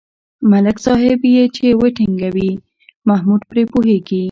[0.51, 2.51] ملک صاحب یې چې و ټنگوي
[3.09, 4.19] محمود پرې پوهېږي.